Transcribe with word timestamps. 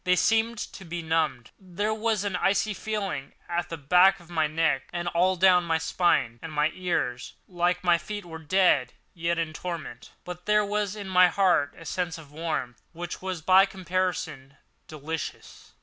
They 0.03 0.15
seemed 0.15 0.57
to 0.57 0.83
be 0.83 1.03
numbed. 1.03 1.51
There 1.59 1.93
was 1.93 2.23
an 2.23 2.35
icy 2.35 2.73
feeling 2.73 3.33
at 3.47 3.69
the 3.69 3.77
back 3.77 4.19
of 4.19 4.31
my 4.31 4.47
neck 4.47 4.89
and 4.91 5.07
all 5.09 5.35
down 5.35 5.63
my 5.65 5.77
spine, 5.77 6.39
and 6.41 6.51
my 6.51 6.71
ears, 6.73 7.33
like 7.47 7.83
my 7.83 7.99
feet, 7.99 8.25
were 8.25 8.39
dead, 8.39 8.93
yet 9.13 9.37
in 9.37 9.53
torment; 9.53 10.09
but 10.25 10.47
there 10.47 10.65
was 10.65 10.95
in 10.95 11.07
my 11.07 11.29
breast 11.29 11.75
a 11.77 11.85
sense 11.85 12.17
of 12.17 12.31
warmth 12.31 12.81
which 12.93 13.21
was, 13.21 13.43
by 13.43 13.67
comparison, 13.67 14.57
delicious. 14.87 15.73